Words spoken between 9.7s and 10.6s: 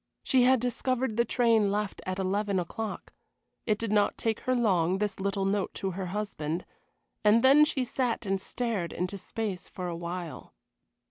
a while.